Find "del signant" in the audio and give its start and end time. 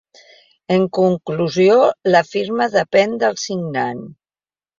3.27-4.03